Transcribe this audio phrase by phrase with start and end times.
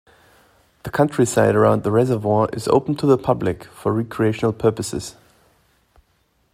[0.81, 5.15] The countryside around the reservoir is open to the public for recreational purposes.